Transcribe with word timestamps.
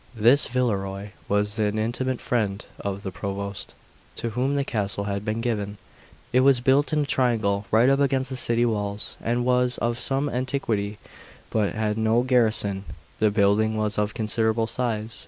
1 0.15 0.23
This 0.23 0.47
Villerois 0.47 1.11
was 1.29 1.59
an 1.59 1.77
intimate 1.77 2.19
friend 2.19 2.65
of 2.79 3.03
the 3.03 3.11
Provost, 3.11 3.75
to 4.15 4.31
whom 4.31 4.55
the 4.55 4.63
castle 4.65 5.03
had 5.03 5.23
been 5.23 5.41
given. 5.41 5.77
It 6.33 6.39
was 6.39 6.59
built 6.59 6.91
in 6.91 7.03
a 7.03 7.05
triangle, 7.05 7.67
right 7.69 7.87
up 7.87 7.99
against 7.99 8.31
the 8.31 8.35
city 8.35 8.65
walls, 8.65 9.15
and 9.21 9.45
was 9.45 9.77
of 9.77 9.99
some 9.99 10.27
antiquity, 10.27 10.97
but 11.51 11.75
had 11.75 11.99
no 11.99 12.23
garrison. 12.23 12.83
The 13.19 13.29
building 13.29 13.77
was 13.77 13.99
of 13.99 14.15
considerable 14.15 14.65
size. 14.65 15.19